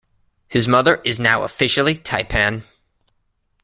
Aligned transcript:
His 0.47 0.67
mother 0.67 0.99
is 1.03 1.19
now 1.19 1.43
officially 1.43 1.95
taipan. 1.95 2.63